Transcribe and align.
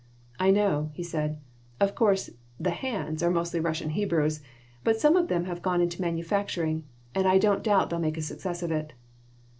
"I 0.39 0.49
know," 0.49 0.89
he 0.93 1.03
said. 1.03 1.39
"Of 1.79 1.93
course, 1.93 2.31
the 2.59 2.71
'hands' 2.71 3.21
are 3.21 3.29
mostly 3.29 3.59
Russian 3.59 3.91
Hebrews, 3.91 4.41
but 4.83 4.99
some 4.99 5.15
of 5.15 5.27
them 5.27 5.45
have 5.45 5.61
gone 5.61 5.79
into 5.79 6.01
manufacturing, 6.01 6.85
and 7.13 7.27
I 7.27 7.37
don't 7.37 7.61
doubt 7.63 7.81
but 7.81 7.89
they'll 7.91 7.99
make 7.99 8.17
a 8.17 8.23
success 8.23 8.63
of 8.63 8.71
it." 8.71 8.93